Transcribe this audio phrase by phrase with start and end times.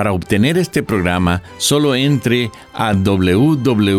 [0.00, 3.90] Para obtener este programa, solo entre a www.lavoz.org.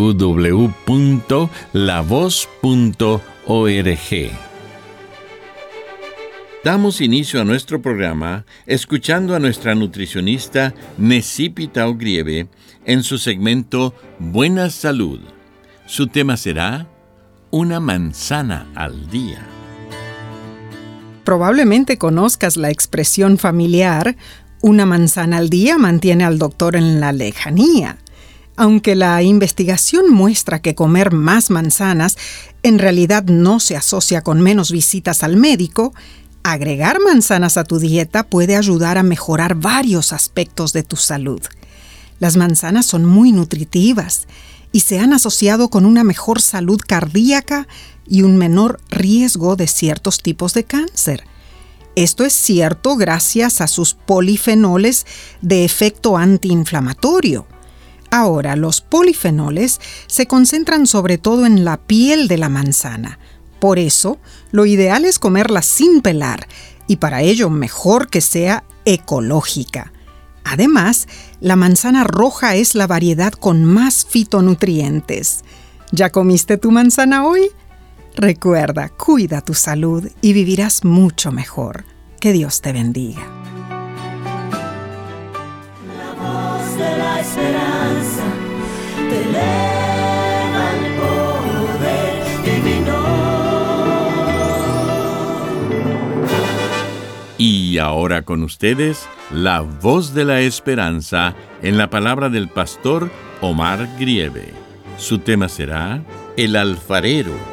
[6.64, 12.48] Damos inicio a nuestro programa escuchando a nuestra nutricionista Necipita Ogrieve
[12.84, 15.20] en su segmento Buena Salud.
[15.86, 16.88] Su tema será
[17.52, 19.46] Una manzana al día.
[21.24, 24.16] Probablemente conozcas la expresión familiar
[24.62, 27.98] una manzana al día mantiene al doctor en la lejanía.
[28.56, 32.18] Aunque la investigación muestra que comer más manzanas
[32.64, 35.94] en realidad no se asocia con menos visitas al médico,
[36.44, 41.42] agregar manzanas a tu dieta puede ayudar a mejorar varios aspectos de tu salud.
[42.20, 44.28] Las manzanas son muy nutritivas
[44.72, 47.68] y se han asociado con una mejor salud cardíaca
[48.08, 51.24] y un menor riesgo de ciertos tipos de cáncer.
[51.96, 55.06] Esto es cierto gracias a sus polifenoles
[55.42, 57.48] de efecto antiinflamatorio.
[58.10, 63.20] Ahora, los polifenoles se concentran sobre todo en la piel de la manzana.
[63.60, 64.20] Por eso,
[64.52, 66.48] lo ideal es comerla sin pelar
[66.88, 69.94] y para ello mejor que sea ecológica.
[70.44, 71.08] Además,
[71.40, 75.44] la manzana roja es la variedad con más fitonutrientes.
[75.92, 77.52] ¿Ya comiste tu manzana hoy?
[78.16, 81.86] Recuerda, cuida tu salud y vivirás mucho mejor.
[82.20, 83.22] Que Dios te bendiga.
[85.98, 88.24] La voz de la esperanza
[89.10, 93.02] te eleva el poder divino.
[97.38, 101.34] Y ahora con ustedes, la voz de la esperanza
[101.64, 104.54] en la palabra del pastor Omar Grieve.
[104.98, 106.04] Su tema será
[106.38, 107.51] El alfarero.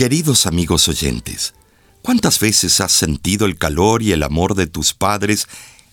[0.00, 1.52] Queridos amigos oyentes,
[2.00, 5.46] ¿cuántas veces has sentido el calor y el amor de tus padres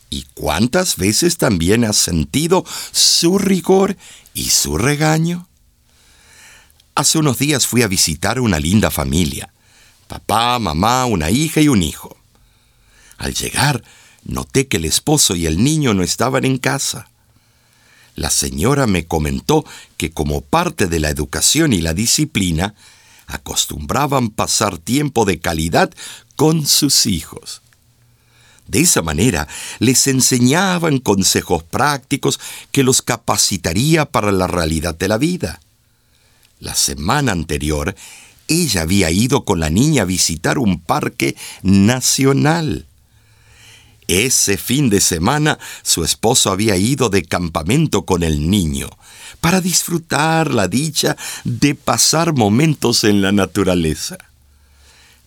[0.09, 2.63] y cuántas veces también has sentido
[2.93, 3.97] su rigor
[4.33, 5.49] y su regaño?
[6.95, 9.51] Hace unos días fui a visitar una linda familia,
[10.07, 12.15] papá, mamá, una hija y un hijo.
[13.17, 13.83] Al llegar,
[14.23, 17.09] noté que el esposo y el niño no estaban en casa.
[18.15, 19.65] La señora me comentó
[19.97, 22.73] que como parte de la educación y la disciplina,
[23.27, 25.91] acostumbraban pasar tiempo de calidad
[26.35, 27.61] con sus hijos.
[28.67, 29.47] De esa manera
[29.79, 32.39] les enseñaban consejos prácticos
[32.71, 35.61] que los capacitaría para la realidad de la vida.
[36.59, 37.95] La semana anterior,
[38.47, 42.86] ella había ido con la niña a visitar un parque nacional.
[44.07, 48.89] Ese fin de semana su esposo había ido de campamento con el niño
[49.41, 54.17] para disfrutar la dicha de pasar momentos en la naturaleza.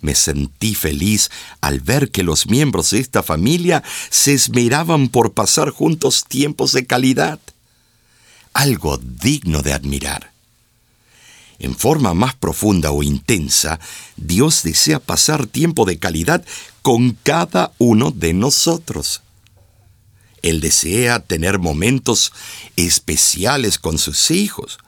[0.00, 1.30] Me sentí feliz
[1.60, 6.86] al ver que los miembros de esta familia se esmeraban por pasar juntos tiempos de
[6.86, 7.38] calidad.
[8.54, 10.32] Algo digno de admirar.
[11.60, 13.78] En forma más profunda o intensa,
[14.16, 16.42] Dios desea pasar tiempo de calidad
[16.80, 19.20] con cada uno de nosotros.
[20.40, 22.32] Él desea tener momentos
[22.76, 24.78] especiales con sus hijos.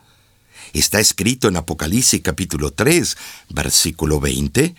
[0.73, 3.17] Está escrito en Apocalipsis capítulo 3,
[3.49, 4.73] versículo 20,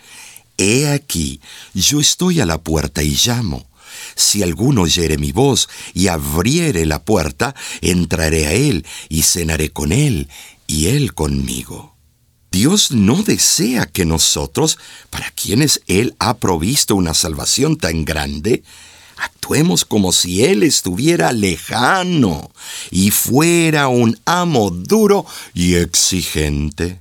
[0.59, 1.41] He aquí,
[1.75, 3.69] yo estoy a la puerta y llamo.
[4.17, 9.93] Si alguno oyere mi voz y abriere la puerta, entraré a él y cenaré con
[9.93, 10.29] él
[10.75, 11.95] y él conmigo.
[12.51, 14.77] Dios no desea que nosotros,
[15.09, 18.65] para quienes Él ha provisto una salvación tan grande,
[19.17, 22.51] actuemos como si Él estuviera lejano
[22.91, 27.01] y fuera un amo duro y exigente.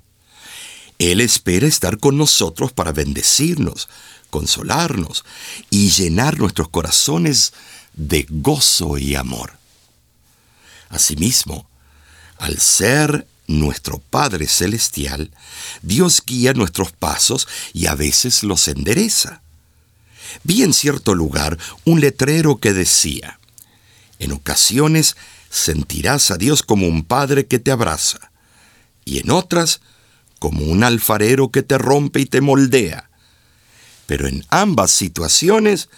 [1.00, 3.90] Él espera estar con nosotros para bendecirnos,
[4.30, 5.26] consolarnos
[5.72, 7.54] y llenar nuestros corazones
[7.94, 9.54] de gozo y amor.
[10.90, 11.68] Asimismo,
[12.38, 15.32] al ser nuestro Padre Celestial,
[15.82, 19.42] Dios guía nuestros pasos y a veces los endereza.
[20.44, 23.40] Vi en cierto lugar un letrero que decía,
[24.20, 25.16] en ocasiones
[25.50, 28.32] sentirás a Dios como un padre que te abraza,
[29.06, 29.82] y en otras
[30.40, 33.10] como un alfarero que te rompe y te moldea.
[34.08, 35.90] Pero en ambas situaciones,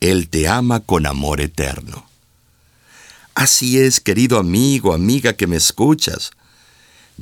[0.00, 2.06] Él te ama con amor eterno.
[3.34, 6.30] Así es, querido amigo, amiga que me escuchas.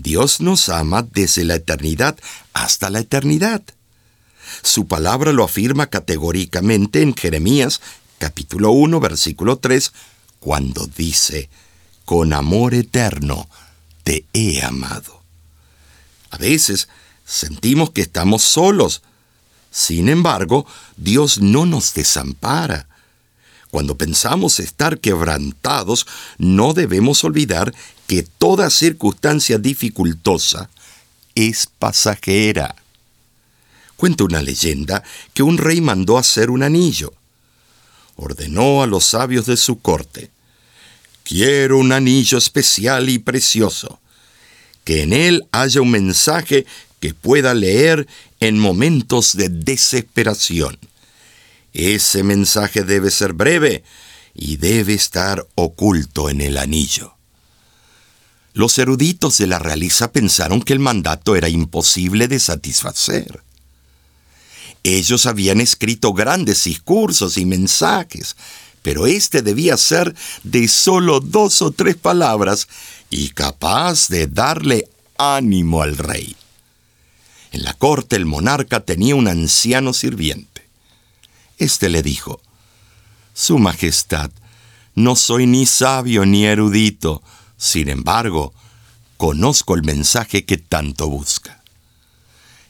[0.03, 2.17] Dios nos ama desde la eternidad
[2.53, 3.63] hasta la eternidad.
[4.63, 7.81] Su palabra lo afirma categóricamente en Jeremías
[8.19, 9.93] capítulo 1 versículo 3,
[10.41, 11.49] cuando dice,
[12.05, 13.49] con amor eterno
[14.03, 15.23] te he amado.
[16.31, 16.89] A veces
[17.25, 19.03] sentimos que estamos solos.
[19.71, 20.67] Sin embargo,
[20.97, 22.89] Dios no nos desampara.
[23.71, 26.07] Cuando pensamos estar quebrantados,
[26.39, 27.75] no debemos olvidar
[28.07, 30.71] que toda circunstancia dificultosa
[31.35, 32.75] es pasajera.
[33.97, 35.03] Cuenta una leyenda
[35.35, 37.13] que un rey mandó hacer un anillo.
[38.17, 40.31] Ordenó a los sabios de su corte,
[41.23, 44.01] quiero un anillo especial y precioso,
[44.85, 46.67] que en él haya un mensaje
[47.01, 48.09] que pueda leer
[48.41, 50.79] en momentos de desesperación.
[51.79, 53.85] Ese mensaje debe ser breve
[54.35, 57.15] y debe estar oculto en el anillo.
[58.53, 63.45] Los eruditos de la realiza pensaron que el mandato era imposible de satisfacer.
[64.83, 68.35] Ellos habían escrito grandes discursos y mensajes,
[68.83, 72.67] pero este debía ser de solo dos o tres palabras
[73.09, 76.35] y capaz de darle ánimo al rey.
[77.53, 80.58] En la corte el monarca tenía un anciano sirviente.
[81.59, 82.41] Este le dijo,
[83.35, 84.31] Su Majestad,
[84.95, 87.23] no soy ni sabio ni erudito,
[87.57, 88.55] sin embargo,
[89.17, 91.63] conozco el mensaje que tanto busca.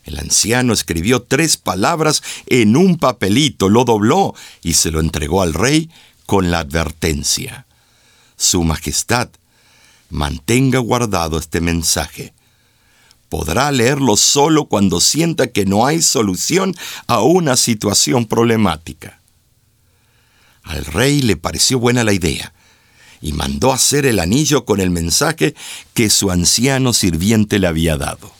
[0.04, 5.52] El anciano escribió tres palabras en un papelito, lo dobló y se lo entregó al
[5.52, 5.90] rey
[6.24, 7.66] con la advertencia.
[8.36, 9.28] Su Majestad,
[10.08, 12.32] mantenga guardado este mensaje.
[13.28, 16.74] Podrá leerlo solo cuando sienta que no hay solución
[17.06, 19.20] a una situación problemática.
[20.62, 22.52] Al rey le pareció buena la idea
[23.20, 25.54] y mandó hacer el anillo con el mensaje
[25.94, 28.32] que su anciano sirviente le había dado.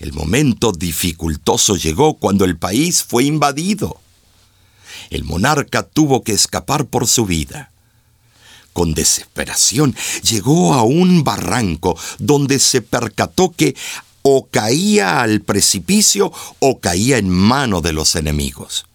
[0.00, 4.00] El momento dificultoso llegó cuando el país fue invadido.
[5.10, 7.72] El monarca tuvo que escapar por su vida.
[8.78, 13.74] Con desesperación llegó a un barranco donde se percató que
[14.22, 18.86] o caía al precipicio o caía en mano de los enemigos.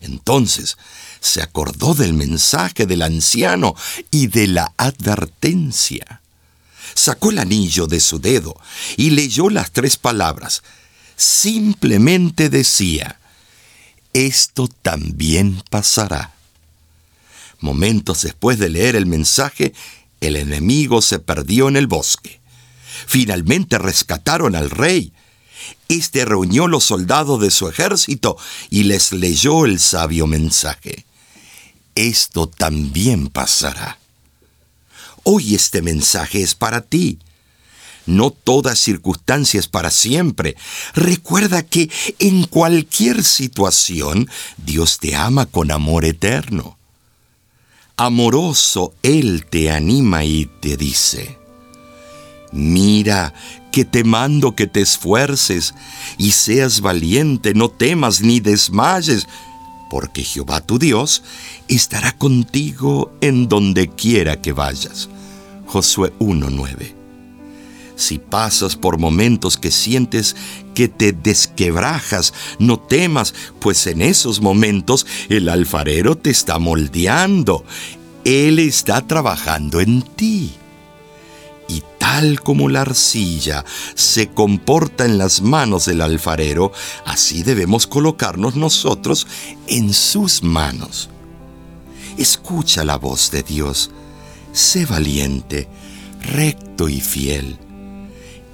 [0.00, 0.78] Entonces
[1.20, 3.74] se acordó del mensaje del anciano
[4.10, 6.22] y de la advertencia.
[6.94, 8.58] Sacó el anillo de su dedo
[8.96, 10.62] y leyó las tres palabras.
[11.14, 13.20] Simplemente decía,
[14.14, 16.39] esto también pasará.
[17.60, 19.72] Momentos después de leer el mensaje,
[20.20, 22.40] el enemigo se perdió en el bosque.
[23.06, 25.12] Finalmente rescataron al rey.
[25.88, 28.36] Este reunió los soldados de su ejército
[28.70, 31.04] y les leyó el sabio mensaje
[31.94, 33.98] esto también pasará.
[35.22, 37.18] Hoy este mensaje es para ti.
[38.06, 40.56] No toda circunstancia es para siempre.
[40.94, 46.78] Recuerda que en cualquier situación Dios te ama con amor eterno.
[48.02, 51.36] Amoroso Él te anima y te dice,
[52.50, 53.34] mira
[53.72, 55.74] que te mando que te esfuerces
[56.16, 59.26] y seas valiente, no temas ni desmayes,
[59.90, 61.22] porque Jehová tu Dios
[61.68, 65.10] estará contigo en donde quiera que vayas.
[65.66, 66.99] Josué 1.9.
[68.00, 70.34] Si pasas por momentos que sientes
[70.74, 77.62] que te desquebrajas, no temas, pues en esos momentos el alfarero te está moldeando.
[78.24, 80.54] Él está trabajando en ti.
[81.68, 86.72] Y tal como la arcilla se comporta en las manos del alfarero,
[87.04, 89.26] así debemos colocarnos nosotros
[89.66, 91.10] en sus manos.
[92.16, 93.90] Escucha la voz de Dios,
[94.52, 95.68] sé valiente,
[96.22, 97.58] recto y fiel.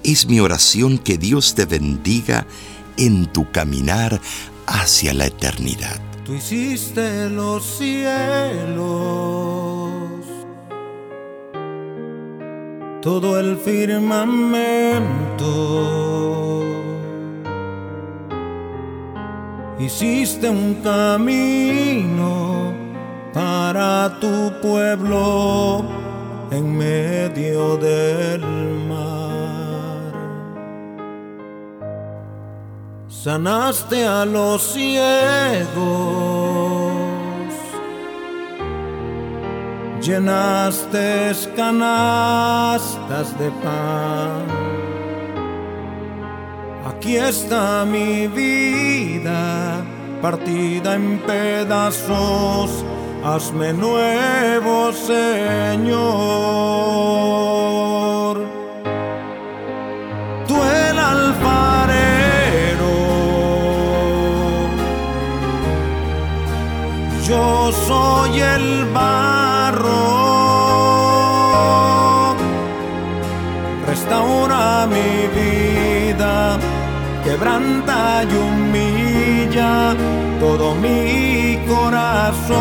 [0.07, 2.47] Es mi oración que Dios te bendiga
[2.95, 4.21] en tu caminar
[4.65, 5.99] hacia la eternidad.
[6.23, 8.79] Tú hiciste los cielos,
[13.01, 15.43] todo el firmamento.
[19.77, 22.73] Hiciste un camino
[23.33, 25.83] para tu pueblo
[26.49, 28.39] en medio del
[28.87, 29.16] mar.
[33.23, 36.27] Sanaste a los ciegos
[40.07, 44.45] llenaste canastas de pan.
[46.85, 49.83] Aquí está mi vida
[50.21, 52.85] partida en pedazos,
[53.25, 56.37] hazme nuevo Señor.
[67.67, 69.75] Yo soy el bar
[73.85, 76.57] Restaura mi vida,
[77.23, 79.95] quebranta y humilla
[80.39, 82.57] todo mi corazón.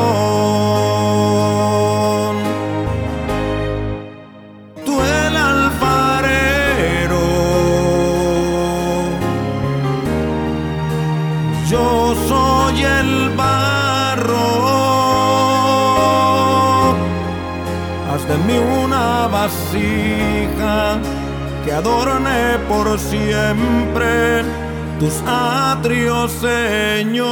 [18.47, 20.99] Mí una vasija
[21.65, 24.43] que adorne por siempre
[24.99, 27.27] tus atrios, Señor.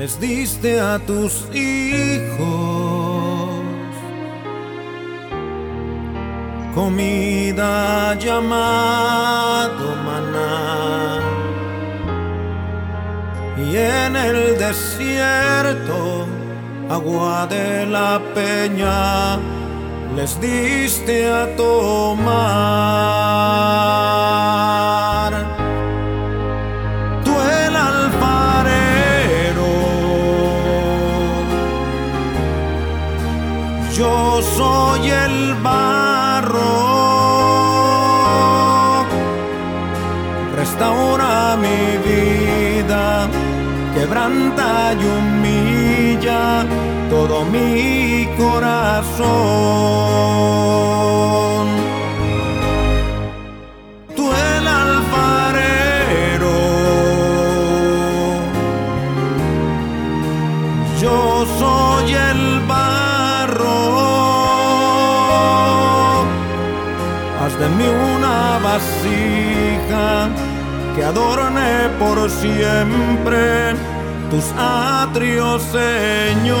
[0.00, 2.40] Les diste a tus hijos.
[6.74, 11.20] Comida llamado maná.
[13.58, 16.26] Y en el desierto
[16.88, 19.38] agua de la peña
[20.16, 22.40] les diste a tomar
[34.60, 36.72] soy el barro.
[40.60, 43.04] Restaura mi vida,
[43.94, 44.68] quebranta
[45.00, 46.42] y humilla
[47.08, 49.30] todo mi corazón.
[68.70, 70.28] Vasija
[70.94, 73.74] que adorne por siempre
[74.30, 76.60] tus atrios, Señor.